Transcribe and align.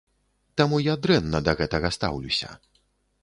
Таму 0.59 0.77
я 0.91 0.95
дрэнна 1.03 1.43
да 1.47 1.55
гэтага 1.61 1.91
стаўлюся. 1.97 2.49